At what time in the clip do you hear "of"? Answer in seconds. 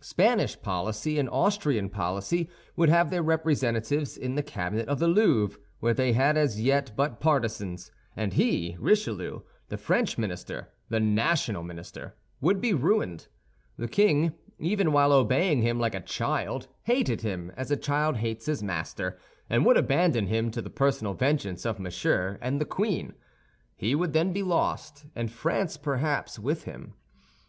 4.88-4.98, 21.64-21.78